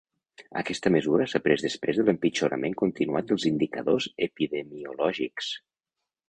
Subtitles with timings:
[0.59, 5.53] Aquesta mesura s’ha pres després de l’empitjorament continuat dels indicadors epidemiològics.